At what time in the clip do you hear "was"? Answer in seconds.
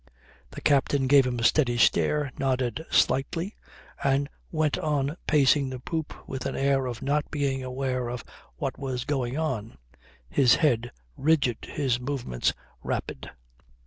8.79-9.05